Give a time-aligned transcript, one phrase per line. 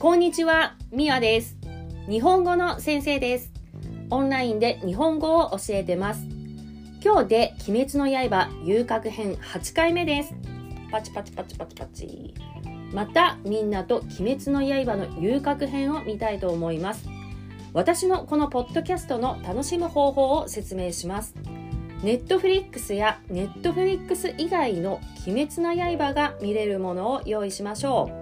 [0.00, 1.56] こんにちは、みわです。
[2.08, 3.50] 日本語の先生です。
[4.10, 6.24] オンラインで日本語を教えてます。
[7.02, 10.36] 今日で鬼滅の刃遊郭編8回目です。
[10.92, 12.32] パチパチパチパチパチ。
[12.92, 17.08] またみんなと鬼滅の刃の遊郭編を見たいと思います。
[17.72, 21.34] 私のこのポッドキャストの楽しむ方法を説明します。
[22.04, 28.17] ネットフリックスやネットフリックス以外の鬼滅の刃が見れるものを用意しましょう。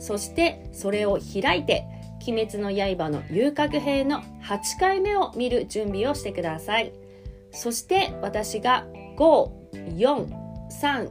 [0.00, 1.84] そしてそれを開いて
[2.26, 6.92] 鬼滅の刃の遊郭編の8回目を見る準備をしてください。
[7.52, 8.86] そして私が
[9.16, 9.50] 5、
[9.96, 10.28] 4、
[10.70, 11.10] 3、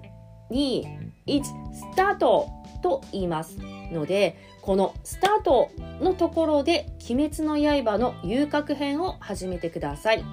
[0.52, 0.84] 2、
[1.28, 1.44] 1、
[1.74, 2.50] スタート
[2.82, 3.58] と言います
[3.92, 5.70] ので、このスタート
[6.02, 10.24] のところで鬼滅の刃の遊郭編を始めてください。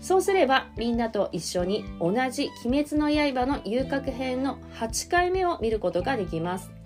[0.00, 6.79] そうすればみんなと一緒に同じ鬼滅の刃の遊郭編の8回目を見ることができます。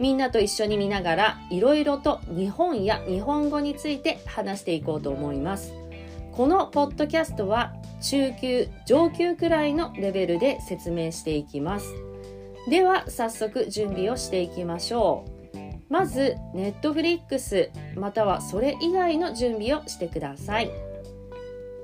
[0.00, 5.72] みんなと一緒に見ながらいろいろと日本や日本語について話していこうと思います。
[6.32, 11.92] このポッドキャストは中級、上級くらいのレベルで説明していきます。
[12.68, 15.58] では早速準備をしていきましょう。
[15.88, 20.70] まず、ネットフリックスまたはそれ以外の準備をしてください。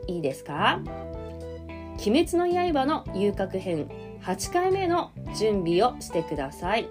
[0.06, 0.80] いいですか？
[2.06, 3.88] 鬼滅の刃の遊郭編
[4.22, 6.86] 8回目の準備をしてください。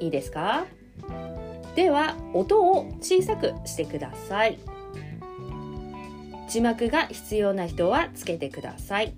[0.00, 0.66] いいですか？
[1.74, 4.58] では音を小さくしてください。
[6.48, 9.14] 字幕が必要な人はつけてください。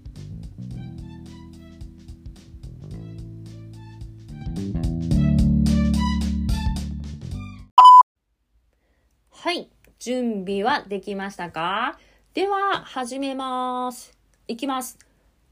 [9.31, 11.99] はい準備はできましたか？
[12.35, 14.17] では始めます。
[14.49, 14.99] いきます。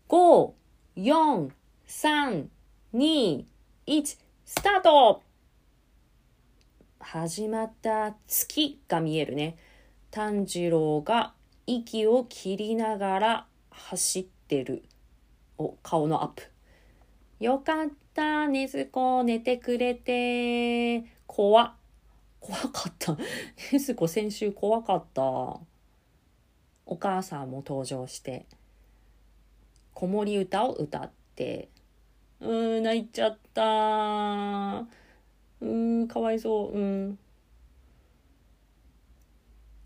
[0.09, 0.53] 5
[0.97, 1.51] 4
[1.87, 2.47] 3
[2.95, 3.45] 2
[3.87, 5.25] 1スタート
[7.01, 9.57] 始まった月が見えるね。
[10.13, 11.35] 炭治郎が
[11.67, 14.85] 息を切りながら走ってる。
[15.59, 16.45] お、顔のアップ。
[17.41, 21.05] よかった、ねずこ、寝てくれて。
[21.27, 21.73] 怖っ。
[22.39, 23.17] 怖かった。
[23.17, 23.27] ね
[23.81, 25.23] ずこ、先週怖かった。
[25.23, 28.47] お母さんも登場して。
[29.93, 31.69] 子守歌を歌って。
[32.41, 34.87] うん、泣いちゃった
[35.61, 36.79] うん、かわいそう。
[36.79, 37.19] うん。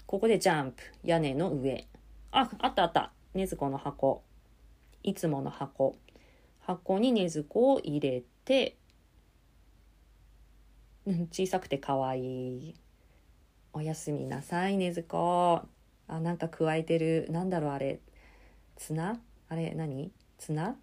[0.07, 0.83] ここでジャンプ。
[1.05, 1.87] 屋根の上。
[2.33, 3.13] あ、あったあった。
[3.35, 4.23] ねずこの箱。
[5.03, 5.97] いつもの箱。
[6.59, 8.77] 箱にねずこを入れて、
[11.07, 12.75] うん小さくてかわいい。
[13.73, 15.63] おやすみなさい、ねずこ。
[16.09, 17.29] あ、なんか加えてる。
[17.31, 18.01] なんだろう、あれ。
[18.77, 20.11] 綱あれ、何？
[20.39, 20.77] 綱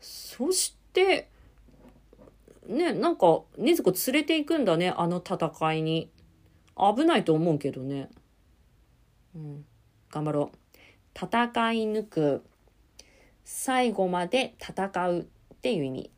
[0.00, 1.28] そして、
[2.66, 6.10] ね、なんか、禰豆子連れて行くんだね、あの戦いに。
[6.76, 8.08] 危ないと思うけどね。
[9.34, 9.64] うん、
[10.10, 10.58] 頑張ろう。
[11.14, 12.44] 戦い抜く。
[13.44, 16.10] 最後まで戦うっていう意味。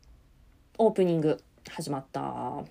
[0.77, 2.63] オープニング、始まった。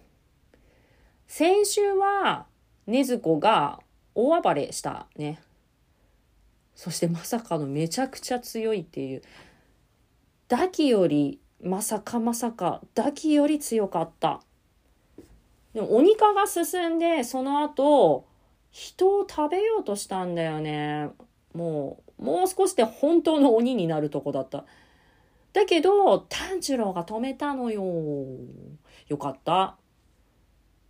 [1.27, 2.47] 先週は、
[2.87, 3.81] 禰豆子が
[4.15, 5.41] 大暴れしたね。
[6.75, 9.22] そしてまさかのめちゃくちゃ強いっていう。
[10.50, 14.41] ダキよりまさかまさかダキより強かった。
[15.72, 18.27] でも鬼化が進んでその後
[18.72, 21.10] 人を食べようとしたんだよね。
[21.55, 24.65] もうもう少しで本当の鬼になるとこだった。
[25.53, 27.84] だけど炭治郎が止めたのよ。
[29.06, 29.77] よかった。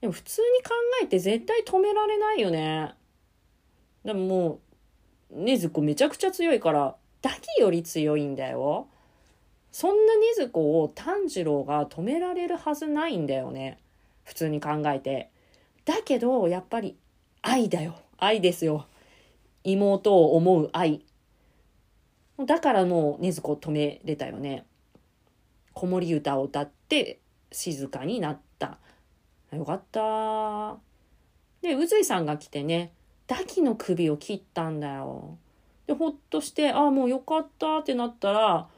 [0.00, 0.70] でも普通に考
[1.02, 2.94] えて絶対止められないよね。
[4.06, 4.60] でもも
[5.30, 8.88] うねずこめちゃくちゃ強いからダキより強いんだよ。
[9.72, 13.78] そんな禰豆子を炭治郎が止められるはずないんだよね。
[14.24, 15.30] 普通に考えて。
[15.84, 16.96] だけど、やっぱり
[17.42, 17.94] 愛だよ。
[18.18, 18.86] 愛ですよ。
[19.64, 21.04] 妹を思う愛。
[22.46, 24.64] だからもう禰豆子を止めれたよね。
[25.72, 27.20] 子守歌を歌って
[27.52, 28.78] 静かになった。
[29.52, 30.76] よかった。
[31.62, 32.92] で、宇髄さんが来てね、
[33.26, 35.38] ダキの首を切ったんだよ。
[35.86, 38.68] で、ほっとして、ああ、もうよかったってなったら、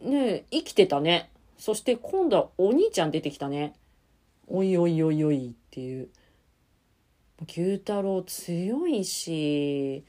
[0.00, 1.30] ね生きてたね。
[1.58, 3.74] そして今度はお兄ちゃん出てきたね。
[4.46, 6.08] おいおいおいおいっていう。
[7.46, 10.02] 牛太郎強いし、い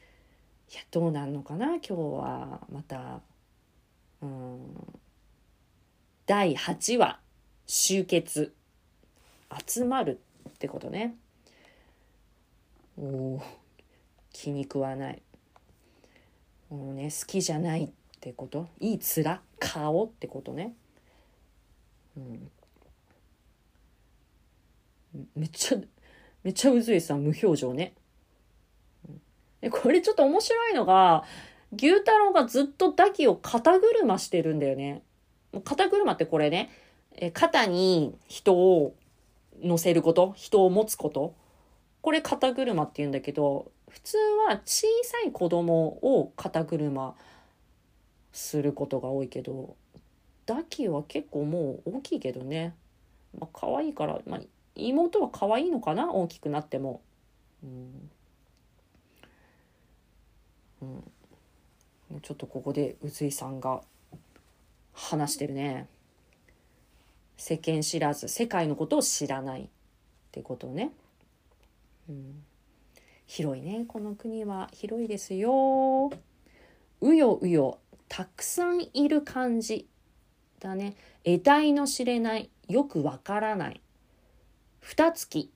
[0.73, 2.61] や、どうなんのかな今日は。
[2.71, 3.21] また。
[4.21, 4.59] うん。
[6.25, 7.19] 第8話、
[7.67, 8.53] 集結。
[9.65, 11.15] 集まるってことね。
[12.97, 13.41] おお
[14.31, 15.21] 気に食わない。
[16.69, 17.89] もうね、好きじゃないっ
[18.21, 18.67] ってこと？
[18.79, 19.39] いい面？
[19.57, 20.75] 顔ってことね。
[22.15, 22.51] うん。
[25.35, 25.79] めっちゃ、
[26.43, 27.95] めっちゃうずいさ無表情ね。
[29.71, 31.23] これちょっと面白いのが、
[31.75, 35.01] 牛太郎がずっとダキを肩車してるんだよね。
[35.63, 36.69] 肩車ってこれね、
[37.15, 38.95] え肩に人を
[39.63, 41.33] 乗せること、人を持つこと？
[42.01, 47.15] これ肩車って言うんだけど、普通は小さい子供を肩車
[48.31, 49.75] することが多いけど、
[50.45, 52.75] ダキは結構もう大きいけどね。
[53.37, 54.41] まあ可愛いから、まあ
[54.75, 56.13] 妹は可愛いのかな？
[56.13, 57.01] 大きくなっても。
[57.63, 58.09] うん。
[60.81, 63.81] うん、ちょっとここで宇津井さんが
[64.93, 65.87] 話してるね。
[67.37, 69.67] 世間知らず世界のことを知らないっ
[70.31, 70.91] てことね。
[72.09, 72.43] うん、
[73.27, 76.11] 広いねこの国は広いですよ。
[77.01, 77.77] うようよ
[78.13, 79.87] たくさんいる感じ
[80.59, 80.95] だね。
[81.23, 83.79] 得体の知れないよくわからない。
[84.81, 85.49] 二月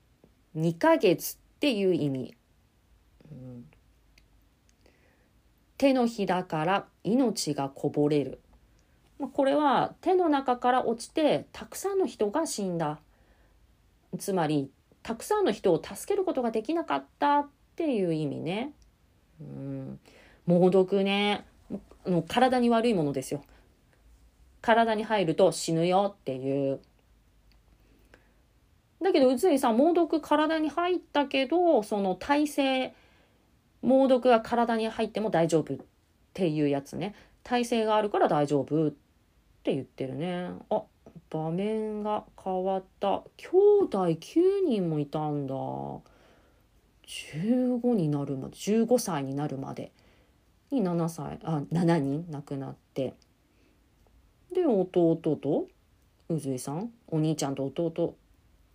[0.55, 2.33] 2ヶ月っていう意味。
[3.29, 3.65] うん
[5.77, 8.39] 手のひらから命がこぼれる。
[9.33, 13.01] これは手の中から落ちてたくさんの人が死んだ。
[14.17, 14.71] つまり
[15.03, 18.71] たくさんの人を助けることができなかったっていう意味ね。
[19.41, 19.99] うん、
[20.45, 21.45] 猛毒ね
[22.07, 23.43] の体に悪いものですよ。
[24.61, 26.79] 体に入ると死ぬよっていう。
[29.01, 32.93] だけど宇津井さん猛毒体に入ったけどその体勢
[33.81, 35.77] 猛毒が体に入っても大丈夫っ
[36.33, 37.13] ていうやつね。
[37.43, 38.91] 体勢があるから大丈夫っ
[39.63, 40.49] て言ってるね。
[40.71, 40.81] あ
[41.29, 43.23] 場面が変わった。
[43.37, 43.47] 兄
[43.83, 45.53] 弟9人もいたんだ。
[47.07, 48.55] 15になるまで。
[48.55, 49.91] 15歳になるまで。
[50.75, 53.13] に7歳あ7人亡くなって。
[54.53, 55.67] で弟と
[56.29, 58.15] 宇髄さんお兄ちゃんと弟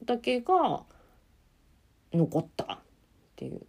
[0.04, 0.82] だけが
[2.12, 2.78] 残ったっ
[3.36, 3.60] ていう。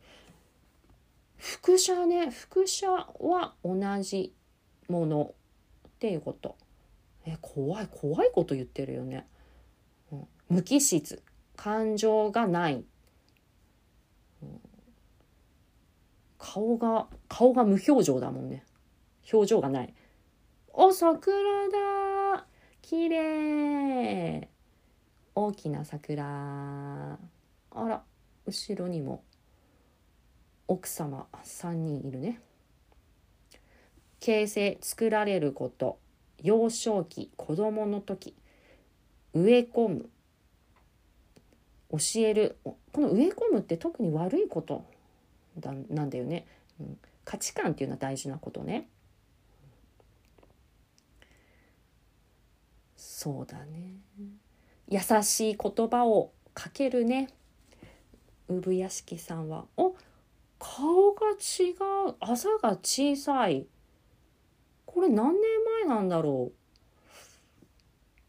[1.37, 4.33] 副写ね副写は同じ
[4.89, 5.33] もの
[5.87, 6.55] っていうこと。
[7.25, 9.27] え怖い怖いこと言ってるよね、
[10.11, 11.21] うん、無機質。
[11.55, 12.83] 感情がない、
[14.41, 14.61] うん、
[16.53, 18.65] 顔が顔が無表情だもんね。
[19.31, 19.93] 表情がない
[20.73, 21.33] お桜
[21.69, 22.45] だ。
[22.81, 24.49] 綺麗。
[25.33, 26.25] 大きな桜。
[26.25, 27.17] あ
[27.87, 28.03] ら
[28.45, 29.23] 後ろにも
[30.67, 32.41] 奥様3人いるね。
[34.19, 35.99] 形成作られること。
[36.43, 38.35] 幼少期子供の時。
[39.33, 40.09] 植え込む。
[41.91, 42.57] 教える。
[42.65, 44.83] この植え込むって特に悪いこと。
[45.59, 46.45] だなんだよね、
[46.79, 48.87] うん、価値観っていうのは大事なことね。
[52.97, 53.97] そうだね。
[54.87, 57.29] 優しい言葉をかけるね。
[58.47, 59.65] 産屋敷さんは。
[59.77, 59.95] お
[60.57, 61.71] 顔が違
[62.09, 62.15] う。
[62.19, 63.67] あざが小さい。
[64.85, 65.41] これ何年
[65.85, 66.51] 前なんだろ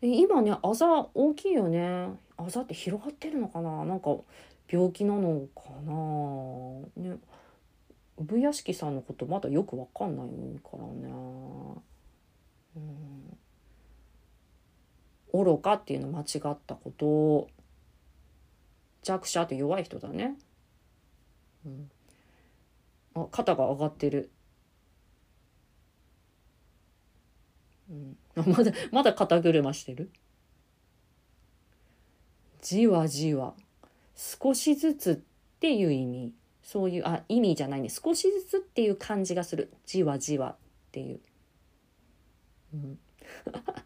[0.03, 0.07] う。
[0.07, 2.11] 今ねあざ大きいよね。
[2.37, 3.85] あざって広がってるのかな。
[3.85, 4.17] なんか
[4.73, 5.93] 病気なのかな？
[7.13, 7.19] ね。
[8.17, 10.29] 産屋敷さんのことまだよくわかんない
[10.63, 11.13] からね。
[12.77, 13.37] うん。
[15.45, 17.51] 愚かっていうの間違ったこと。
[19.03, 20.39] 弱者って弱い人だね。
[21.67, 21.91] うん。
[23.15, 24.31] あ肩が上がってる。
[27.91, 30.11] うん、あまだまだ肩車してる。
[32.63, 33.55] じわじわ。
[34.23, 37.89] 少しずつっていう意味そういうあ意味じゃないね。
[37.89, 39.73] 少しずつっていう感じがする。
[39.85, 40.57] じわじわっ
[40.93, 41.21] ていう、
[42.73, 42.99] うん、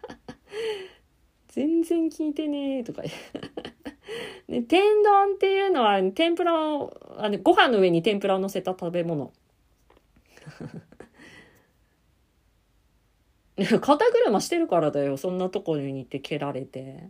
[1.48, 3.02] 全然聞いてねとか。
[4.48, 9.32] ね、天丼っていうのは天ぷらをあのご飯の上に天ぷらを乗せた食べ物。
[13.80, 15.16] 肩車してるからだよ。
[15.16, 17.08] そんなところに行って蹴られて。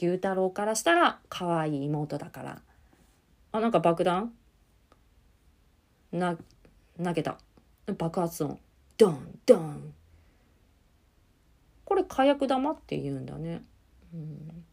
[0.00, 2.62] 牛太郎からしたら可愛い妹だから。
[3.52, 4.32] あなんか爆弾？
[6.12, 6.36] な
[7.02, 7.38] 投げた。
[7.96, 8.58] 爆発音。
[8.96, 9.94] ドンドン。
[11.84, 13.62] これ火薬玉って言うんだね。
[14.14, 14.64] うん。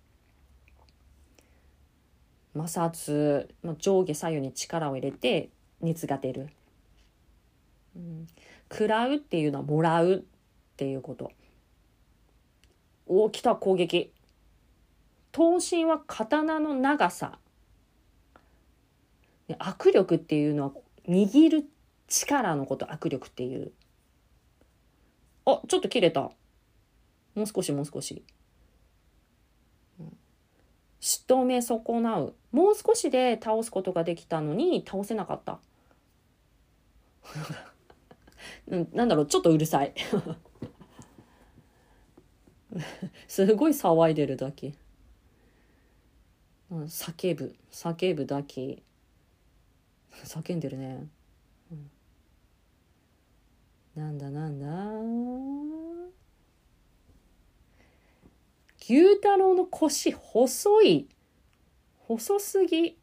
[2.58, 5.50] 摩擦、まあ、上下左右に力を入れて
[5.82, 6.48] 熱が出る、
[7.98, 8.28] うん、
[8.72, 10.22] 食らうっていうのはもらうっ
[10.78, 11.34] ていうこと。
[13.08, 14.14] お来た攻撃。
[15.36, 17.40] 刀身は刀の長さ。
[19.50, 20.72] 握力っていうのは
[21.10, 21.66] 握る
[22.08, 23.74] 力のこと握力っていう。
[25.46, 26.22] あちょっと切れた。
[26.22, 26.32] も
[27.44, 28.24] う少しもう少し。
[31.02, 32.34] 仕留め損なう。
[32.54, 35.60] もう少しで倒すことができたのに倒せなかった。
[38.94, 39.94] なんだろうちょっとうるさい。
[43.28, 44.76] すごい騒いでるだけ。
[46.72, 47.56] 叫ぶ。
[47.72, 48.82] 叫ぶだけ。
[50.24, 51.08] 叫んでるね、
[51.72, 51.92] うん、
[53.96, 54.66] なんだなんだ？
[58.82, 61.08] 牛太郎の腰細い。
[62.08, 62.98] 細すぎ、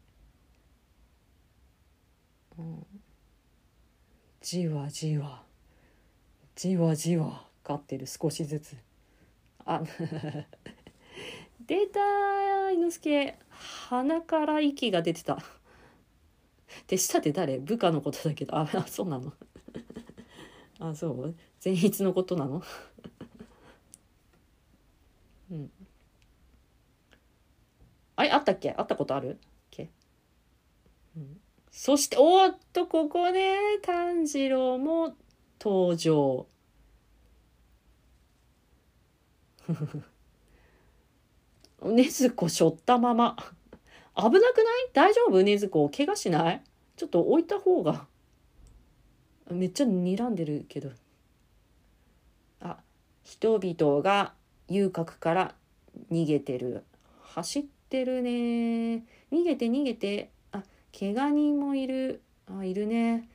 [2.57, 2.87] うん、
[4.40, 5.42] じわじわ。
[6.54, 7.49] じわじわ。
[7.64, 8.07] かってる。
[8.07, 8.76] 少しずつ。
[9.64, 9.83] あ
[11.66, 12.00] 出た
[12.71, 13.42] 猪之助。
[13.89, 15.39] 鼻から息が出てた。
[16.87, 17.59] 手下って誰？
[17.59, 18.57] 部下のことだけど。
[18.57, 19.33] ああそうなの？
[20.81, 21.35] あそう？
[21.65, 22.63] 前日のことなの？
[25.51, 25.71] うん。
[28.17, 28.31] あれ？
[28.31, 28.75] あったっけ？
[28.77, 29.31] あったことある？
[29.33, 29.39] っ
[29.71, 29.91] け、
[31.17, 31.41] うん、
[31.71, 35.15] そして、おっと、ここね、炭治郎も
[35.61, 36.47] 登場。
[41.85, 43.37] ねずこしょったまま。
[44.15, 44.45] 危なくない？
[44.93, 45.43] 大丈夫？
[45.43, 45.89] ねずこ。
[45.89, 46.62] 怪我しない？
[46.97, 48.07] ちょっと置いた方が。
[49.51, 50.91] めっちゃ睨んでるけど。
[52.61, 52.79] あ、
[53.23, 54.35] 人々が
[54.69, 55.55] 遊郭から
[56.11, 56.85] 逃げてる。
[57.23, 59.05] 走ってるね。
[59.33, 60.31] 逃げて逃げて。
[60.53, 60.62] あ
[60.99, 62.23] 怪我人もいる。
[62.47, 63.29] あいるね。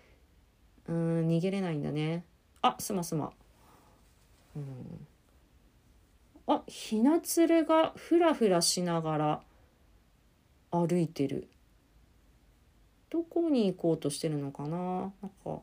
[0.87, 2.23] うん逃げれないんだね。
[2.61, 3.31] あすますま。
[4.55, 5.07] うん。
[6.47, 9.41] あひなつれがふらふらしながら
[10.71, 11.49] 歩いてる。
[13.09, 14.77] どこに行こうとしてるのかな？
[14.77, 15.11] なん
[15.43, 15.61] か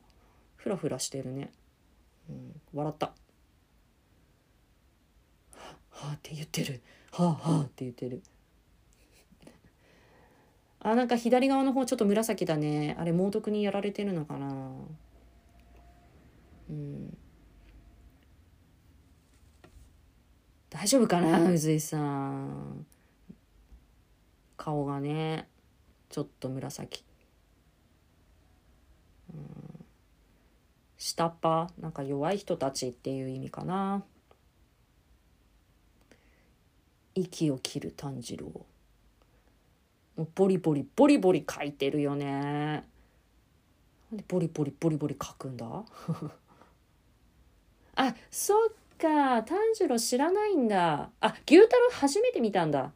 [0.56, 1.50] ふらふらしてるね、
[2.28, 3.12] うん、笑った。
[5.90, 6.80] はあって言ってる。
[7.12, 8.22] はあはあって言ってる。
[10.80, 12.94] あなんか左側の方ちょっと紫だね。
[12.98, 14.46] あれ猛毒にやられてるのかな？
[16.68, 17.16] うん。
[20.74, 22.84] 大丈夫かな宇髄さん。
[24.56, 25.48] 顔がね
[26.08, 27.04] ちょっと紫。
[29.32, 29.84] うん。
[30.98, 34.02] 下っ端なんか弱い人たちっていう意味かな。
[37.14, 38.46] 息を切る炭治郎。
[40.16, 42.26] もうボリボリボリボリ書いてるよね。
[44.10, 45.66] なんでボリボリボリボリ書くんだ？
[47.94, 51.10] あそっか炭治郎知らないんだ。
[51.20, 52.92] あ牛太郎初めて見たんだ。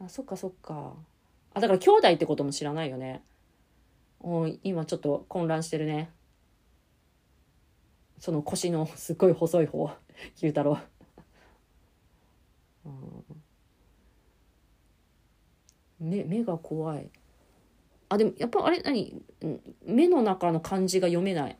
[0.00, 0.94] あそっかそっか。
[1.54, 3.22] あだから兄弟ってことも知らないよね。
[4.20, 6.10] お今ちょっと混乱してるね。
[8.18, 9.90] その腰のすっごい細い方。
[10.36, 10.78] 牛太郎。
[15.98, 17.10] 目目が怖い。
[18.08, 19.22] あでもやっぱあれ何？
[19.84, 21.56] 目の中の漢字が読めない、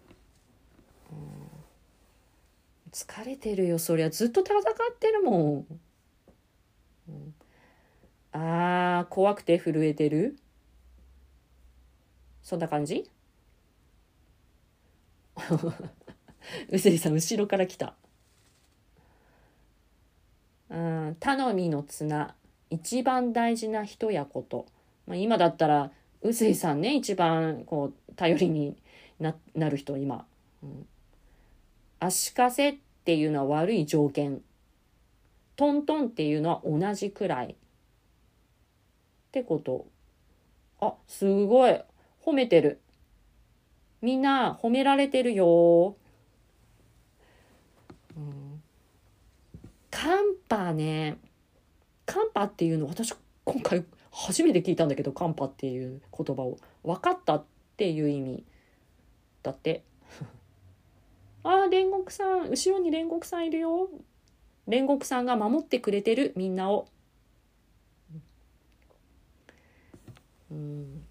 [2.93, 5.67] 疲れてるよそりゃずっと戦ってるもん、
[7.09, 7.35] うん、
[8.33, 10.37] あー怖くて震えてる？
[12.43, 13.09] そんな感じ？
[16.71, 17.95] うすりさん後ろから来た。
[20.69, 22.35] うん頼みの綱。
[22.71, 24.67] 一番大事な人やこと、
[25.07, 25.91] まあ、今だったら
[26.23, 28.77] 臼井さんね一番こう頼りに
[29.19, 30.25] ななる人今、
[30.63, 30.87] うん、
[32.01, 34.43] 足かせっていうのは悪い条件。
[35.57, 37.53] トントンっていうのは同じくらい。
[37.53, 37.55] っ
[39.31, 39.87] てこと。
[40.81, 41.81] あすごい。
[42.25, 42.81] 褒めてる。
[44.01, 45.95] みんな褒められてるよ、
[48.17, 48.63] うん、
[49.91, 51.19] カンパね。
[52.07, 53.15] カンパっていうの私
[53.45, 56.59] 今回初めて聞いたんだけどカンパっていう言葉を。
[56.83, 57.45] 分かったっ
[57.77, 58.45] ていう意味
[59.43, 59.85] だって。
[61.43, 63.89] ああ煉獄さん後ろに煉獄さんいるよ。
[64.69, 66.87] 煉獄さんが守ってくれてるみんなを。
[70.51, 71.03] うん。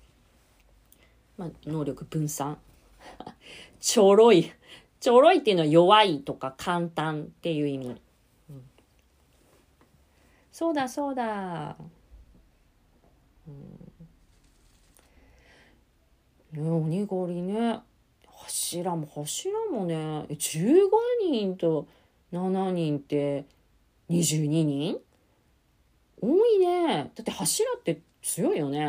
[1.37, 2.57] まあ能力分散。
[3.79, 4.51] ちょろい。
[4.99, 8.01] ちょろいっていうのは弱いとか簡単っていう意味。
[10.51, 11.77] そうだそうだ。
[13.47, 13.51] う
[16.59, 17.79] ん、ね鬼狩りね
[18.49, 20.89] 柱も柱もね15
[21.31, 21.87] 人と
[22.33, 23.45] 7人って
[24.09, 24.97] 22人？
[26.21, 27.11] 多いね。
[27.15, 28.87] だって柱って強いよね。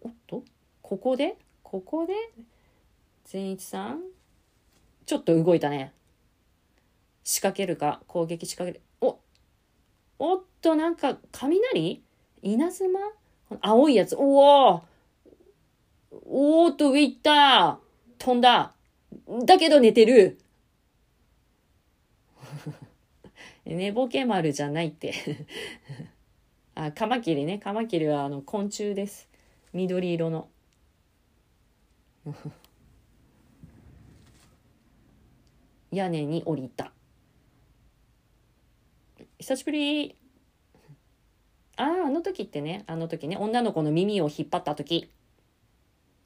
[0.00, 0.42] おっと？
[0.82, 1.36] ここで？
[1.62, 2.14] ここで？
[3.24, 4.02] 善一さん？
[5.06, 5.92] ちょっと動いたね。
[7.22, 8.02] 仕掛けるか？
[8.08, 8.84] 攻撃仕掛ける？
[9.00, 9.18] お
[10.18, 12.02] おっと、なんか、雷？
[12.42, 12.98] 稲妻？
[13.60, 14.16] 青いやつ。
[14.16, 14.82] おお！
[16.38, 17.80] おーっと、上行った
[18.18, 18.74] 飛んだ
[19.46, 20.38] だけど寝てる
[23.64, 25.14] 寝ぼけ丸じゃないって
[26.76, 27.58] あ、カマキリね。
[27.58, 29.30] カマキリはあの昆虫です。
[29.72, 30.50] 緑色の。
[35.90, 36.92] 屋根に降りた。
[39.38, 40.16] 久しぶり。
[41.76, 45.10] ああ、あの時ってね、あの時ね、女の子の耳を引っ張った時。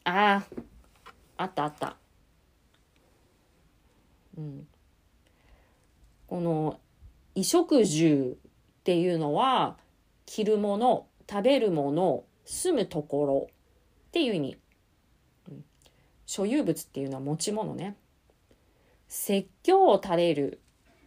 [0.05, 0.63] ああ、
[1.37, 1.97] あったあった。
[4.37, 4.67] うん。
[6.27, 6.81] この
[7.35, 8.39] 衣食住
[8.81, 9.77] っていうのは
[10.27, 14.57] 着るもの食べるもの住むところっていう意味、
[15.51, 15.65] うん、
[16.27, 17.97] 所有物っていうのは持ち物ね。
[19.09, 20.61] 説教を垂れる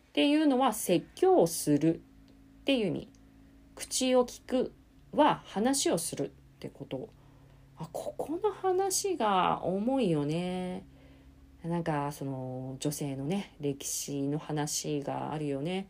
[0.09, 3.09] っていうのは説教をするっていう意味。
[3.75, 4.73] 口を聞く
[5.11, 7.09] は話をするってこと。
[7.83, 10.85] あここの話が重いよね。
[11.65, 15.87] なんかその女性のね歴史の話があるよね。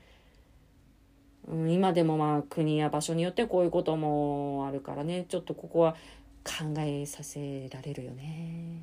[1.48, 5.26] うん、今でもまあ国や場所によってこういうこともあるからね。
[5.30, 5.96] ちょっとここは
[6.44, 8.82] 考えさせられるよね。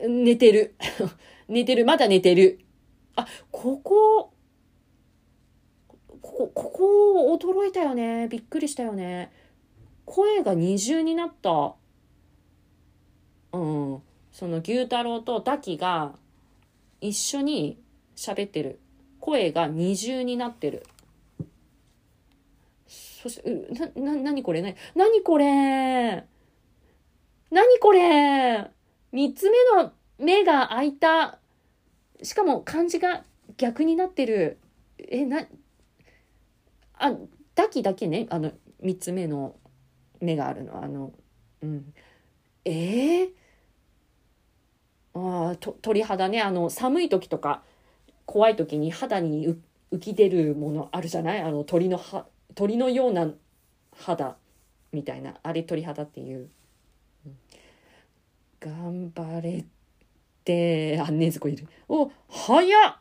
[0.00, 0.74] うん、寝てる。
[1.46, 1.84] 寝てる。
[1.84, 2.58] まだ寝てる。
[3.14, 4.32] あここ
[6.46, 9.30] ここここ驚いたよねびっくりしたよね
[10.04, 11.74] 声が二重になった
[13.52, 16.12] うんその牛太郎とダキが
[17.00, 17.78] 一緒に
[18.16, 18.78] 喋ってる。
[19.20, 20.86] 声が二重になってる。
[22.86, 23.50] そして、
[24.00, 24.62] な、な、なにこれ？
[24.62, 25.44] な、なにこれ？
[25.46, 28.70] なにこれ？
[29.12, 31.38] 三つ目の目が開いた。
[32.22, 33.24] しかも漢字が
[33.56, 34.58] 逆になってる。
[34.98, 35.44] え、な、
[37.02, 37.12] あ、
[37.54, 39.56] だきだけね、あの、三つ目の
[40.20, 40.82] 目があるの。
[40.82, 41.12] あの、
[41.62, 41.92] うん。
[42.64, 46.40] えー、あ、と、鳥肌ね。
[46.40, 47.62] あの、寒い時とか、
[48.24, 49.48] 怖い時に肌に
[49.90, 51.40] 浮き出るものあるじゃない？
[51.42, 53.28] あの鳥のは鳥のような
[53.98, 54.36] 肌
[54.92, 56.48] みたいなあれ鳥肌っていう。
[58.60, 59.64] 頑張れっ
[60.44, 61.66] てあねずこいる。
[61.88, 62.96] お早っ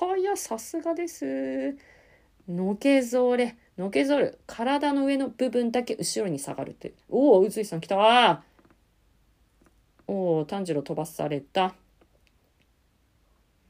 [0.00, 1.76] 早さすがです。
[2.48, 4.38] のけぞれのけぞる。
[4.46, 6.94] 体の上の部分だけ後ろに下がるって。
[7.08, 7.96] おお宇津井さん来た。
[7.96, 8.42] わ
[10.06, 11.74] おお炭治郎飛ばされた。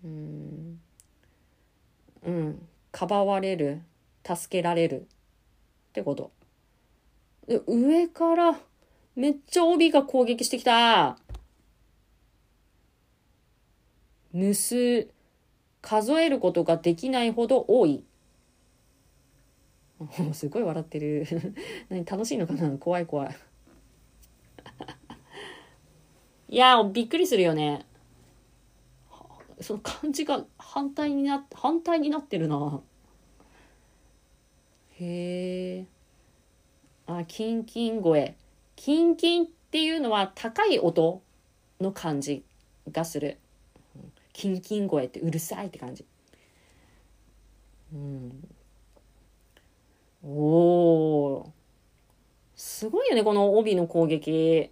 [0.05, 0.81] うん。
[2.25, 2.69] うん。
[2.91, 3.83] かばわれる。
[4.25, 5.03] 助けられる。
[5.03, 5.05] っ
[5.93, 6.31] てこと。
[7.47, 8.59] で上から
[9.17, 11.19] めっちゃ帯が攻撃してきた。
[14.33, 15.09] 盗
[15.81, 18.05] 数えることができないほど多い。
[20.33, 21.27] すごい笑ってる。
[21.89, 22.71] 何楽しいのかな？
[22.79, 23.37] 怖い怖い。
[26.51, 27.85] いやびっくりするよね。
[29.61, 32.81] その漢字が反対にな反対になってるな。
[35.01, 35.87] へえ
[37.07, 38.37] あキンキン声。
[38.77, 41.23] キンキンっていうのは高い音
[41.81, 42.45] の感じ
[42.91, 43.39] がする。
[44.33, 46.05] キンキン声ってうるさいって感じ。
[47.93, 48.49] うん。
[50.29, 51.53] おお
[52.55, 54.71] すごいよねこの帯の攻撃。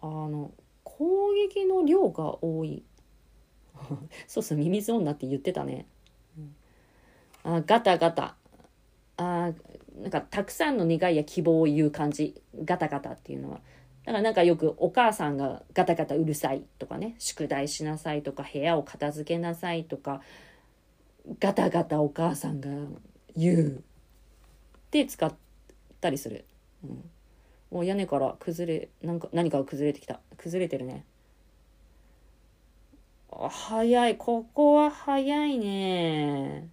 [0.00, 2.82] あの攻撃の量が多い。
[4.26, 5.86] そうそうミミズ女って言ってたね、
[7.44, 8.36] あガタガタ。
[9.16, 9.52] あ
[10.00, 12.40] なんかたくさんの願いや希望を言う感じ。
[12.64, 13.60] ガタガタっていうのは。
[14.04, 17.14] だからなんかよくお母さんがガタガタうるさいとかね。
[17.18, 20.22] 宿題しなさいとか部屋を片付けなさいとか。
[21.40, 22.70] ガタガタお母さんが
[23.38, 23.68] 言う。
[23.68, 25.32] って使っ
[26.00, 26.44] たりする。
[26.84, 27.10] うん。
[27.70, 30.18] もう屋根から崩れなんか何かが崩れてきた。
[30.36, 31.04] 崩れてるね。
[33.30, 34.16] あ早い。
[34.16, 36.68] ここは早いね。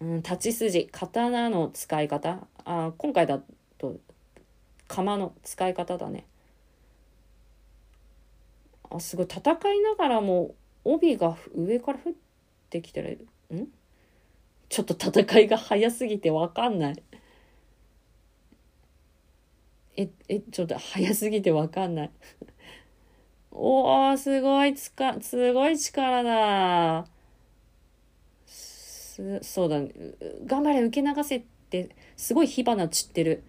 [0.00, 0.88] うん立ち筋。
[0.90, 2.46] 刀の使い方。
[2.64, 3.40] あ今回だ
[3.78, 3.96] と
[4.88, 6.26] 釜の使い方だね。
[8.90, 9.26] あすごい。
[9.26, 12.12] 戦いながらも帯が上から降っ
[12.70, 13.28] てきてる。
[13.54, 13.66] ん？
[14.68, 17.02] ちょっと戦いが早すぎてわかんない
[19.96, 22.10] え、え、ちょっと早すぎてわかんない。
[23.50, 27.06] おー、すごいつか、すごい力だ。
[28.46, 29.90] す、そうだ、ね、
[30.44, 33.42] 頑張れ、受け流せって、すごい火花散ってる。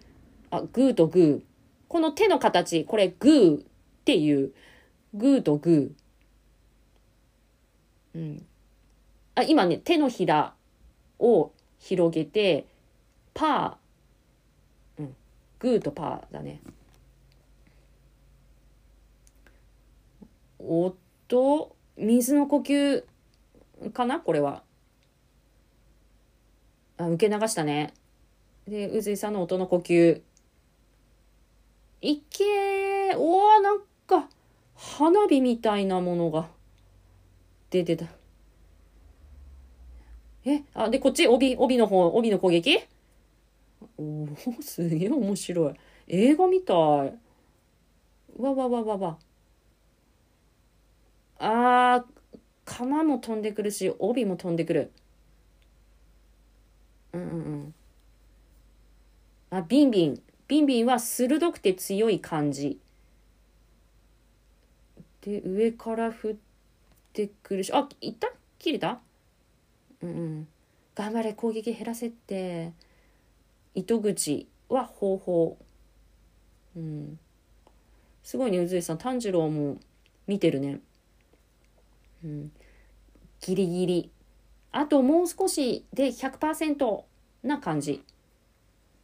[0.50, 1.42] あ、グーとグー。
[1.88, 3.64] この手の形、これグーっ
[4.04, 4.54] ていう、
[5.12, 8.18] グーとグー。
[8.18, 8.46] うん。
[9.34, 10.54] あ、今ね、手のひら
[11.18, 12.66] を広げて、
[13.34, 15.16] パー、うん、
[15.58, 16.60] グーとパーだね。
[20.58, 20.94] おっ
[21.28, 23.04] と、水の呼吸
[23.92, 24.20] かな？
[24.20, 24.62] これは。
[26.96, 27.94] あ、受け流したね。
[28.66, 30.20] で、宇髄さんの音の呼吸。
[32.00, 34.28] いけーおー、なんか、
[34.76, 36.48] 花火みたいなものが
[37.70, 38.06] 出てた。
[40.50, 42.78] え、あ、で、こっち、帯、帯の方、帯の攻撃？
[43.98, 44.28] おお、
[44.62, 45.74] すげえ面白い。
[46.08, 46.76] 映画みたい。
[46.76, 49.18] わわわわわ。
[51.38, 54.90] あー、鎌も飛んでくるし、帯も飛んでくる。
[57.12, 57.34] うんうんう
[57.66, 57.74] ん。
[59.50, 60.22] あ、ビンビン。
[60.46, 62.80] ビンビンは鋭くて強い感じ。
[65.20, 66.34] で、上から降っ
[67.12, 68.32] てくるし、あ、いった？
[68.58, 69.00] 切れた？
[70.02, 70.48] うん。
[70.94, 72.72] 頑張れ、攻撃減らせって。
[73.74, 75.58] 糸口は方法。
[76.76, 77.18] うん。
[78.22, 78.98] すごいね、宇髄さん。
[78.98, 79.78] 炭治郎も
[80.26, 80.80] 見てるね。
[82.24, 82.52] うん。
[83.40, 84.10] ギリギリ。
[84.72, 87.02] あともう少しで100%
[87.42, 88.04] な感じ。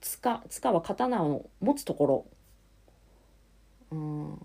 [0.01, 2.27] つか、つかは刀を持つところ。
[3.91, 4.39] うん。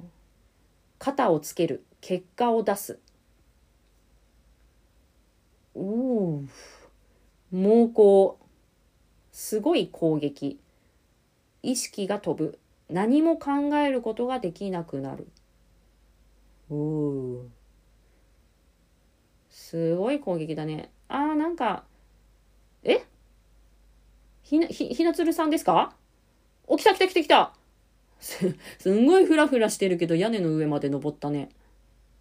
[0.97, 1.83] 肩をつける。
[2.01, 2.99] 結果を出す。
[7.51, 8.37] 猛攻。
[9.31, 10.59] すごい攻撃。
[11.61, 12.59] 意識が飛ぶ。
[12.89, 15.27] 何も考えることができなくなる。
[16.69, 17.45] おお。
[19.49, 20.91] すごい攻撃だね。
[21.07, 21.83] あーなんか、
[22.83, 23.03] え？
[24.41, 25.93] ひな、ひ、ひなつるさんですか？
[26.65, 27.53] お、来た来た来た来た
[28.19, 31.49] す、すんごいフラフラしてるけど屋根の上まで登ったね。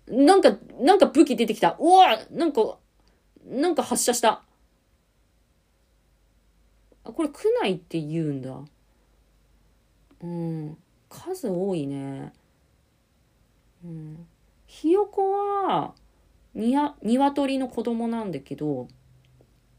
[0.06, 1.76] なんか、なんか武器出てきた。
[1.78, 2.78] うわなんか、
[3.48, 4.42] なんか発射した。
[7.04, 8.60] あ、これ区内って言うんだ。
[10.22, 10.76] うん。
[11.08, 12.32] 数多いね。
[13.84, 14.26] うん。
[14.66, 15.94] ひよこは、
[16.54, 18.88] にや、鶏の子供なんだけど、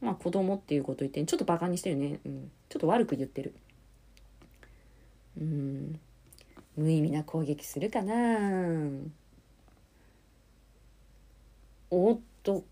[0.02, 2.20] まあ子供っていうこと言って、ちょっとバカにしてるね。
[2.26, 2.52] うん。
[2.70, 3.54] ちょっと悪く言ってる。
[5.40, 6.00] うん。
[6.76, 8.14] 無意味な攻撃するかな
[11.92, 12.64] おっと、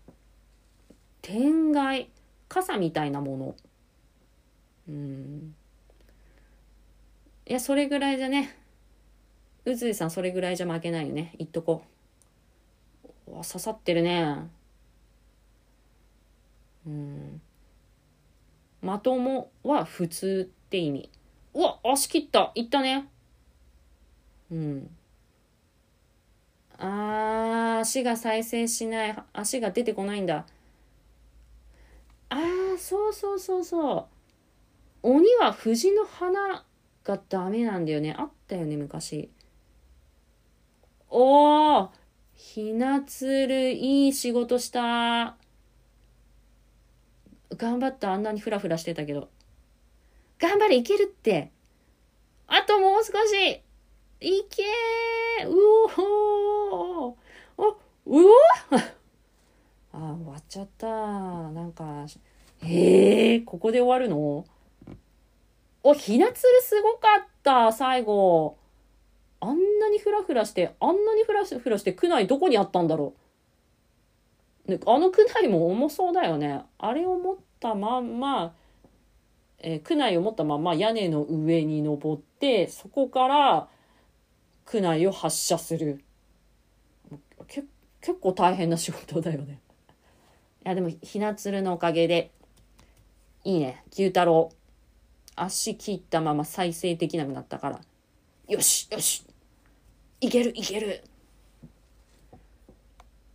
[1.22, 2.08] 天外、
[2.48, 3.54] 傘みたいなもの。
[4.88, 5.54] うん。
[7.46, 8.56] いや、それぐらいじゃね。
[9.64, 11.34] 宇髄さん、それぐらいじゃ負けないよね。
[11.38, 11.82] 言っとこ
[13.26, 13.34] う。
[13.36, 14.48] わ、刺さってるね。
[16.86, 17.40] うん。
[18.80, 21.10] まともは普通って意味。
[21.54, 22.52] うわ、足切った。
[22.54, 23.08] いったね。
[24.50, 24.90] うん。
[26.78, 29.16] あー、足が再生しない。
[29.32, 30.46] 足が出てこないんだ。
[32.30, 34.06] あー、そうそうそうそう。
[35.02, 36.64] 鬼は藤の花
[37.04, 38.14] がダメなんだよね。
[38.18, 39.30] あったよね、昔。
[41.10, 41.88] おー
[42.34, 45.36] ひなつる、いい仕事した。
[47.56, 49.28] 頑張った、あんなにフラフラしてたけど。
[50.38, 51.50] 頑張れ、いけるって。
[52.46, 53.62] あともう少し。
[54.20, 55.54] いけーう
[55.96, 57.14] おー
[57.56, 58.97] お、うお
[60.00, 60.86] あ、終わっちゃった。
[60.86, 62.06] なんか、
[62.62, 64.44] え、ここで終わるの？
[65.82, 68.56] お、ひなつるすごかった、最後。
[69.40, 73.14] あんなにフラフラして、あんなにフラフラして、区内どこにあったんだろ
[74.66, 74.70] う。
[74.70, 76.62] ね、あの区内も重そうだよね。
[76.78, 78.54] あれを持ったまんま、
[79.60, 83.68] えー区内を持ったまんま屋根の上に登って、そこから
[84.64, 86.04] 区内を発射する。
[87.46, 87.66] 結
[88.20, 89.60] 構大変な仕事だよね。
[90.64, 92.30] いや、でも、ひなつるのおかげで、
[93.44, 93.82] いいね。
[93.92, 94.50] 牛太郎。
[95.36, 97.80] 足切ったまま再生できなくなったから。
[98.48, 99.24] よしよし。
[100.20, 101.04] いけるいける。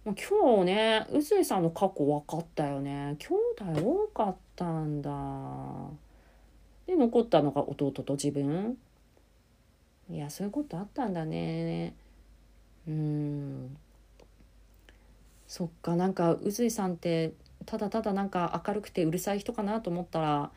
[0.06, 3.16] 今日ね臼井さんの過去分かったよね。
[3.20, 3.28] 兄
[3.74, 5.10] 弟多かったんだ。
[6.86, 8.78] で残ったのが弟と自分。
[10.10, 11.94] いやそういうことあったんだね。
[12.86, 13.78] うん。
[15.54, 17.34] そっかなんか臼井さんって
[17.68, 20.50] ただただなんか明るくてうるさい人かなと思ったら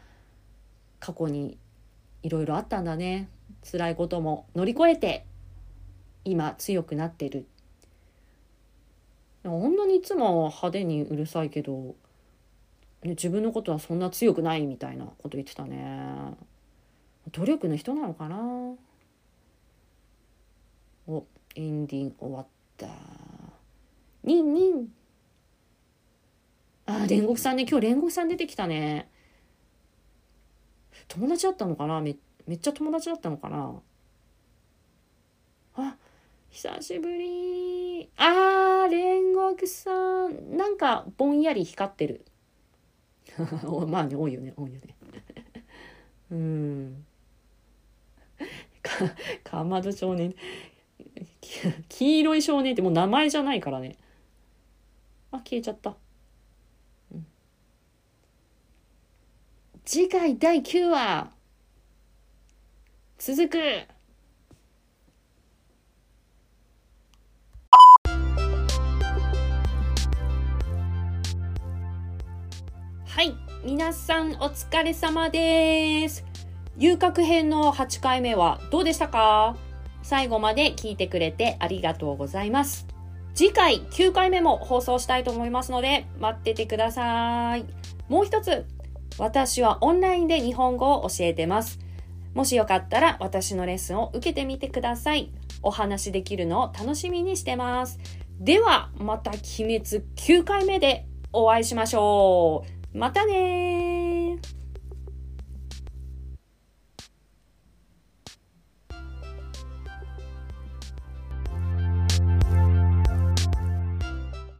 [1.01, 1.59] 過去に
[2.23, 3.29] いろいろあったんだね。
[3.71, 4.47] 辛いことも。
[4.55, 5.27] 乗り越えて
[6.25, 7.45] 今強くなってる。
[9.45, 11.95] あんなにいつも派手にうるさいけど、
[13.03, 16.33] ね、自分のことはそんな強くないみたいなこと言ってたね。
[17.33, 18.39] 努力の人なのかな。
[21.07, 22.47] おエンディング終わっ
[22.79, 23.36] た。
[24.27, 24.89] ニンニン
[26.87, 27.65] あ、煉獄さんね。
[27.69, 29.09] 今日煉獄さん出てきたね。
[31.07, 32.01] 友達だったのかな？
[32.01, 33.81] めめっちゃ友達だったのかな？
[35.77, 35.97] あ、
[36.51, 38.09] 久しぶり。
[38.17, 40.57] あー、煉獄さん。
[40.57, 42.25] なんか、ぼんやり光ってる。
[43.87, 44.97] まあね、多いよね、多いよね。
[46.33, 47.07] うん。
[48.83, 48.91] か、
[49.45, 50.35] かまど少年。
[51.89, 53.97] 黄色い少年ってもう名前じゃないからね。
[55.37, 55.95] あ、消えちゃった。
[59.85, 61.31] 次回第9話。
[63.19, 63.59] 続く。
[73.07, 73.35] はい。
[73.65, 76.25] 皆さんお疲れ様です。
[76.77, 79.57] 遊郭編の8回目はどうでしたか？
[80.03, 82.87] 最後まで聞いてくれてありがとうございます
[83.37, 87.65] 次回9回目も放送したいと思いますので待っててください
[88.09, 88.67] もう一つ
[89.19, 91.79] 私はオンラインで日本語を教えてます。
[92.35, 95.31] もしよかったら私のレッスンを受けてみてください。
[95.63, 97.99] お話できるのを楽しみにしてます。
[98.39, 99.41] では、また鬼
[99.81, 99.81] 滅
[100.17, 102.99] 9回目でお会いしましょう。
[102.99, 104.16] またね